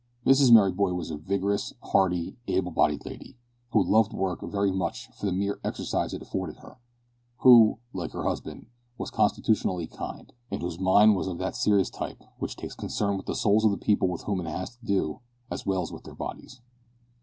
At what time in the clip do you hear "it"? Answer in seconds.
6.11-6.23, 14.41-14.47